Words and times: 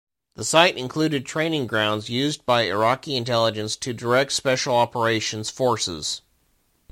The 0.33 0.43
site 0.43 0.77
included 0.79 1.27
training 1.27 1.67
grounds 1.67 2.09
used 2.09 2.43
by 2.43 2.63
Iraqi 2.63 3.15
intelligence 3.15 3.75
to 3.75 3.93
direct 3.93 4.31
Special 4.31 4.73
Operations 4.75 5.51
Forces. 5.51 6.23